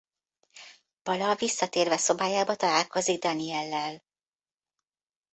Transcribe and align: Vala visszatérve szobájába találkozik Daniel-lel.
Vala 1.03 1.35
visszatérve 1.35 1.97
szobájába 1.97 2.55
találkozik 2.55 3.21
Daniel-lel. 3.21 4.03